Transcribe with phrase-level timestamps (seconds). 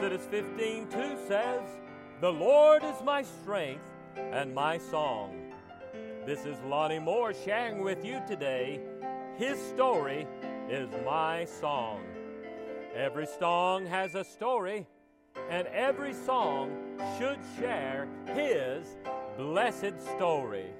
[0.00, 0.98] Exodus 15 2
[1.28, 1.60] says,
[2.22, 3.84] The Lord is my strength
[4.16, 5.52] and my song.
[6.24, 8.80] This is Lonnie Moore sharing with you today.
[9.36, 10.26] His story
[10.70, 12.00] is my song.
[12.94, 14.86] Every song has a story,
[15.50, 16.70] and every song
[17.18, 18.96] should share his
[19.36, 20.70] blessed story.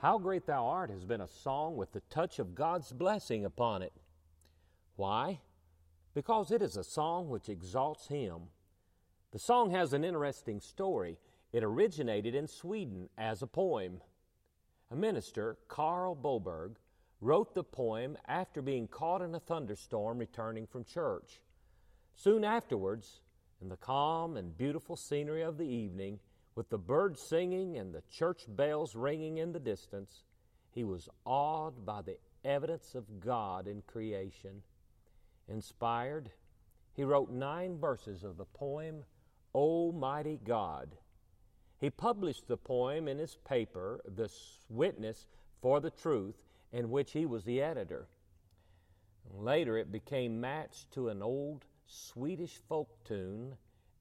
[0.00, 3.82] How Great Thou Art has been a song with the touch of God's blessing upon
[3.82, 3.92] it.
[4.96, 5.42] Why?
[6.12, 8.48] Because it is a song which exalts Him.
[9.34, 11.18] The song has an interesting story.
[11.52, 14.00] It originated in Sweden as a poem.
[14.92, 16.76] A minister, Carl Boberg,
[17.20, 21.40] wrote the poem after being caught in a thunderstorm returning from church.
[22.14, 23.22] Soon afterwards,
[23.60, 26.20] in the calm and beautiful scenery of the evening,
[26.54, 30.22] with the birds singing and the church bells ringing in the distance,
[30.70, 34.62] he was awed by the evidence of God in creation.
[35.48, 36.30] Inspired,
[36.92, 39.02] he wrote nine verses of the poem,
[39.54, 40.96] O Mighty God.
[41.78, 44.30] He published the poem in his paper, The
[44.68, 45.26] Witness
[45.60, 48.08] for the Truth, in which he was the editor.
[49.30, 53.56] Later, it became matched to an old Swedish folk tune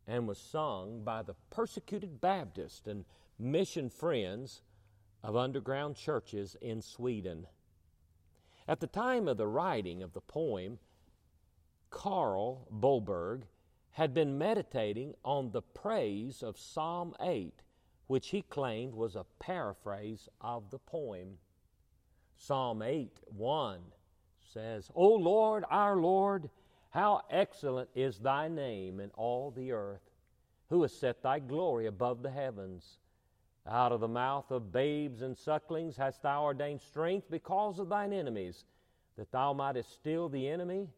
[0.07, 3.05] and was sung by the persecuted Baptist and
[3.37, 4.61] mission friends
[5.23, 7.47] of underground churches in Sweden.
[8.67, 10.79] At the time of the writing of the poem,
[11.89, 13.43] Carl Boberg
[13.93, 17.53] had been meditating on the praise of Psalm 8,
[18.07, 21.37] which he claimed was a paraphrase of the poem.
[22.35, 23.79] Psalm 8 1
[24.51, 26.49] says, O Lord, our Lord,
[26.89, 30.09] how excellent is thy name in all the earth,
[30.69, 32.97] who has set thy glory above the heavens.
[33.67, 38.11] Out of the mouth of babes and sucklings hast thou ordained strength because of thine
[38.11, 38.65] enemies,
[39.17, 40.89] that thou mightest still the enemy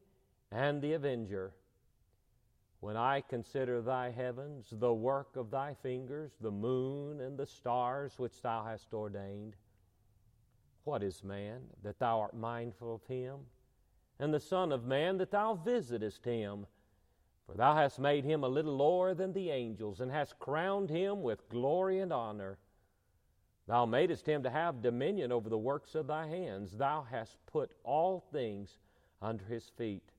[0.52, 1.54] and the avenger.
[2.86, 8.20] When I consider thy heavens, the work of thy fingers, the moon and the stars
[8.20, 9.56] which thou hast ordained,
[10.84, 13.48] what is man that thou art mindful of him?
[14.20, 16.68] and the Son of Man, that thou visitest him.
[17.48, 21.24] For thou hast made him a little lower than the angels, and hast crowned him
[21.24, 22.60] with glory and honor.
[23.66, 26.78] Thou madest him to have dominion over the works of thy hands.
[26.78, 28.78] Thou hast put all things
[29.24, 30.12] under his feet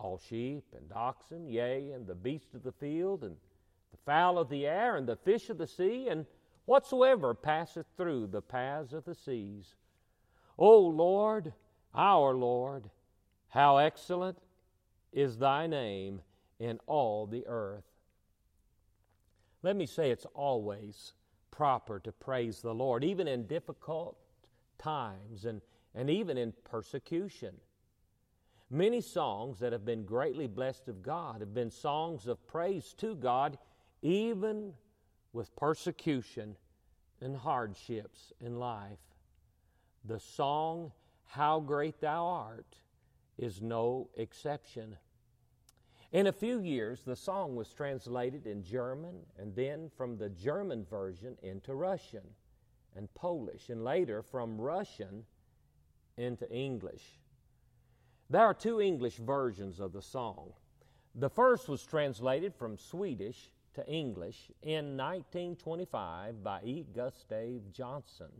[0.00, 3.36] all sheep and oxen, yea, and the beasts of the field, and
[3.90, 6.26] the fowl of the air, and the fish of the sea, and
[6.66, 9.74] whatsoever passeth through the paths of the seas.
[10.58, 11.52] O Lord,
[11.94, 12.90] our Lord,
[13.48, 14.38] how excellent
[15.12, 16.20] is thy name
[16.58, 17.84] in all the earth.
[19.62, 21.12] Let me say it's always
[21.50, 24.16] proper to praise the Lord, even in difficult
[24.78, 25.60] times and,
[25.94, 27.54] and even in persecution.
[28.70, 33.14] Many songs that have been greatly blessed of God have been songs of praise to
[33.14, 33.56] God,
[34.02, 34.74] even
[35.32, 36.56] with persecution
[37.20, 38.98] and hardships in life.
[40.04, 40.92] The song,
[41.24, 42.78] How Great Thou Art,
[43.38, 44.96] is no exception.
[46.12, 50.84] In a few years, the song was translated in German and then from the German
[50.84, 52.24] version into Russian
[52.96, 55.24] and Polish, and later from Russian
[56.16, 57.20] into English.
[58.30, 60.52] There are two English versions of the song.
[61.14, 66.84] The first was translated from Swedish to English in 1925 by E.
[66.94, 68.30] Gustave Johnson,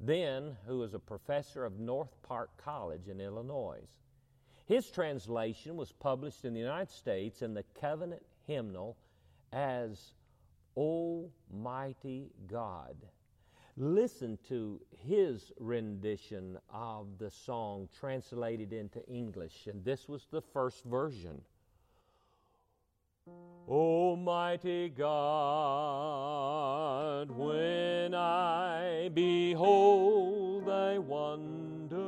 [0.00, 3.86] then who was a professor of North Park College in Illinois.
[4.66, 8.96] His translation was published in the United States in the Covenant Hymnal
[9.52, 10.14] as
[10.76, 12.96] Almighty God.
[13.76, 20.84] Listen to his rendition of the song translated into English, and this was the first
[20.84, 21.40] version.
[23.68, 25.10] Almighty God,
[27.30, 32.00] when I behold thy wonder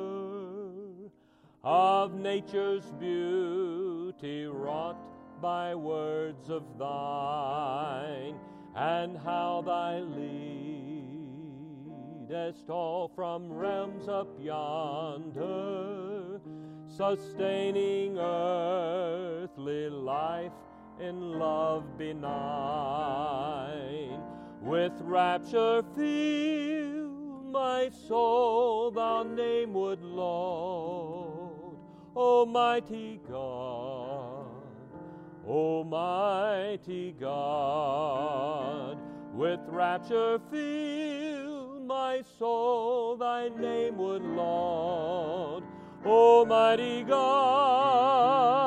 [1.63, 4.99] of nature's beauty wrought
[5.41, 8.35] by words of thine,
[8.75, 10.01] and how thy
[12.33, 16.41] leadest all from realms up yonder,
[16.89, 20.53] sustaining earthly life
[21.01, 22.19] in love benign.
[24.63, 27.11] With rapture fill
[27.51, 31.77] my soul, thou name would Lord,
[32.17, 34.47] Almighty God,
[35.47, 38.97] Almighty God.
[39.35, 41.32] With rapture fill
[42.13, 45.65] my soul thy name would laud.
[46.05, 48.59] Almighty God,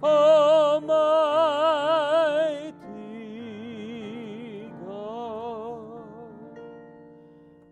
[0.00, 0.84] Almighty
[4.86, 6.04] God.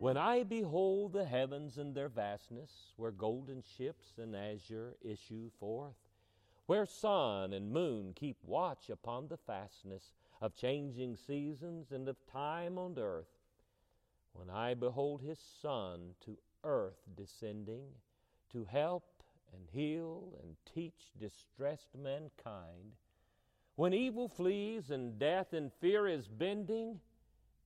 [0.00, 5.94] When I behold the heavens and their vastness, where golden ships and azure issue forth,
[6.66, 10.10] where sun and moon keep watch upon the fastness
[10.40, 13.35] of changing seasons and of time on earth,
[14.36, 17.86] when I behold his Son to earth descending,
[18.52, 19.04] to help
[19.52, 22.92] and heal and teach distressed mankind,
[23.76, 27.00] when evil flees and death and fear is bending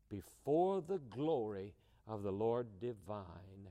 [0.08, 1.75] before the glory
[2.08, 3.69] of the Lord divine.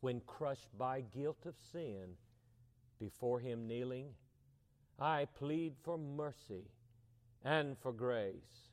[0.00, 2.16] When crushed by guilt of sin,
[2.98, 4.06] before Him kneeling,
[4.98, 6.70] I plead for mercy
[7.44, 8.71] and for grace.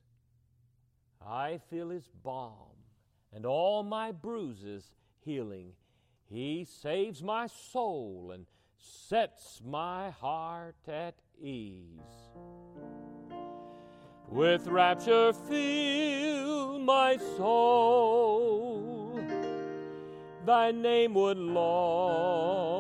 [1.26, 2.54] I feel His balm
[3.34, 5.74] and all my bruises healing.
[6.26, 8.46] He saves my soul and
[8.78, 12.00] sets my heart at ease.
[14.28, 19.20] With rapture fill my soul.
[20.46, 22.74] Thy name would Lord,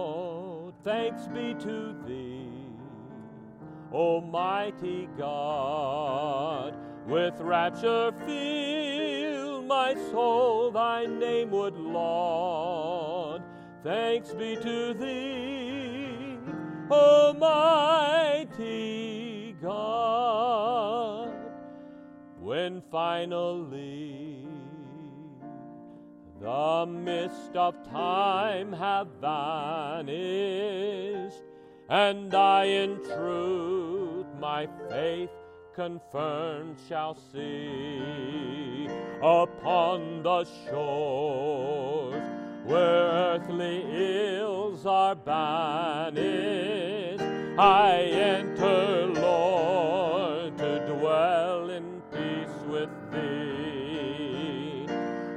[0.84, 2.48] thanks be to thee,
[3.92, 6.76] Almighty God.
[7.10, 13.42] With rapture fill my soul, thy name would Lord,
[13.84, 16.38] thanks be to thee,
[16.92, 18.60] Almighty
[19.60, 21.34] God.
[22.40, 24.46] When finally
[26.40, 30.14] the mist of time have vanished,
[31.90, 35.32] and I in truth my faith
[35.80, 38.86] confirmed shall see
[39.24, 42.22] upon the shores
[42.66, 46.20] where earthly ills are banished.
[47.58, 54.86] I enter, Lord, to dwell in peace with Thee.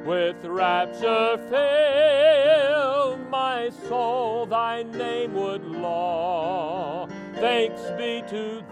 [0.05, 7.07] With rapture fill my soul, Thy name would law.
[7.35, 8.63] Thanks be to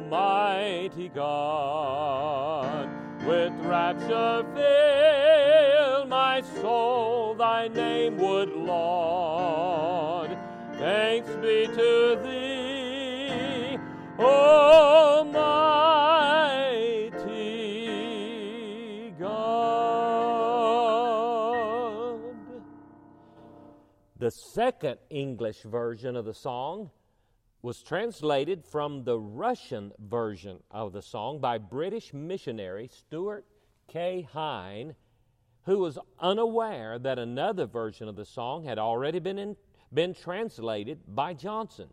[0.00, 2.88] Almighty God.
[3.26, 10.38] With rapture fill my soul, Thy name would Lord.
[10.78, 13.76] Thanks be to Thee,
[14.18, 15.52] O Almighty
[19.18, 19.60] God.
[24.18, 26.90] The second English version of the song
[27.62, 33.44] was translated from the Russian version of the song by British missionary Stuart
[33.86, 34.22] K.
[34.32, 34.94] Hine,
[35.64, 39.56] who was unaware that another version of the song had already been, in,
[39.92, 41.88] been translated by Johnson.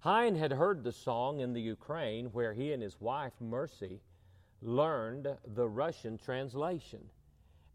[0.00, 4.00] Hine had heard the song in the Ukraine where he and his wife Mercy
[4.60, 7.00] learned the Russian translation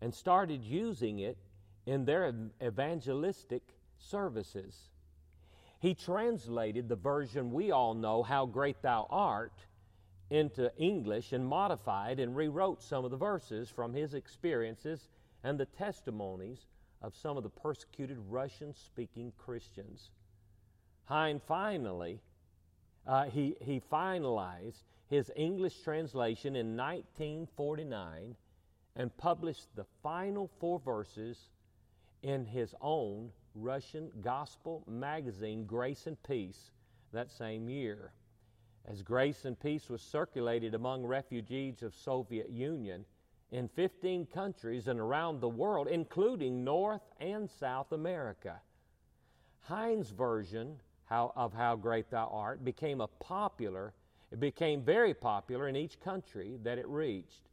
[0.01, 1.37] and started using it
[1.85, 3.63] in their evangelistic
[3.97, 4.89] services.
[5.79, 9.53] He translated the version we all know, How Great Thou Art,
[10.29, 15.07] into English and modified and rewrote some of the verses from his experiences
[15.43, 16.65] and the testimonies
[17.01, 20.09] of some of the persecuted Russian speaking Christians.
[21.05, 22.19] Hine finally,
[23.05, 28.35] uh, he, he finalized his English translation in 1949
[28.95, 31.37] and published the final four verses
[32.23, 36.71] in his own Russian gospel magazine, Grace and Peace,
[37.11, 38.11] that same year.
[38.85, 43.03] As Grace and Peace was circulated among refugees of Soviet Union
[43.51, 48.61] in 15 countries and around the world, including North and South America.
[49.61, 53.93] Hine's version of How Great Thou Art became a popular,
[54.31, 57.49] it became very popular in each country that it reached.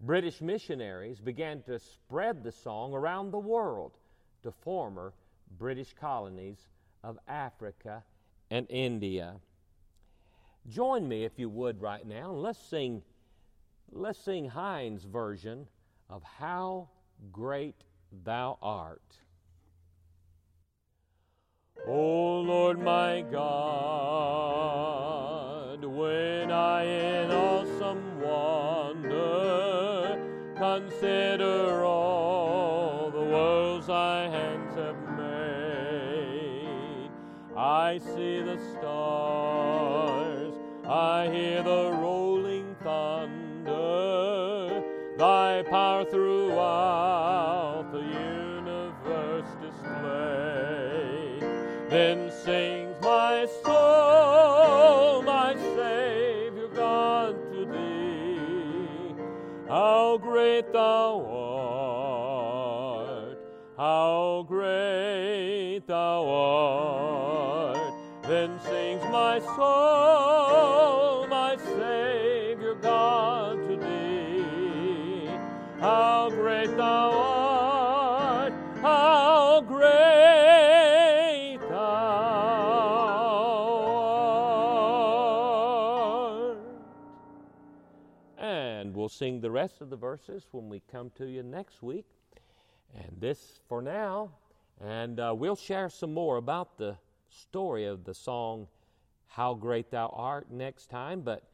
[0.00, 3.92] British missionaries began to spread the song around the world
[4.42, 5.12] to former
[5.56, 6.68] British colonies
[7.02, 8.02] of Africa
[8.50, 9.36] and India.
[10.68, 13.02] Join me, if you would, right now, and let's sing,
[13.90, 15.66] let's sing Hine's version
[16.10, 16.88] of How
[17.32, 17.84] Great
[18.24, 19.00] Thou Art.
[21.86, 24.57] O Lord my God,
[40.88, 44.82] I hear the rolling thunder,
[45.18, 51.42] thy power throughout the universe displayed.
[51.90, 59.14] Then sings my soul, my Savior God, to thee.
[59.68, 61.20] How great thou
[63.28, 63.38] art,
[63.76, 67.07] how great thou art.
[68.64, 75.30] Sings my soul, my Savior God to thee.
[75.80, 81.76] How great thou art, how great thou
[86.48, 86.58] art.
[88.38, 92.06] And we'll sing the rest of the verses when we come to you next week.
[92.94, 94.32] And this for now.
[94.80, 96.96] And uh, we'll share some more about the
[97.28, 98.68] story of the song,
[99.26, 101.22] How Great Thou Art, next time.
[101.22, 101.44] But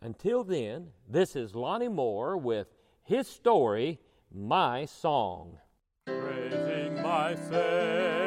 [0.00, 2.68] until then, this is Lonnie Moore with
[3.02, 4.00] his story,
[4.32, 5.58] My Song.
[6.06, 8.19] Praising.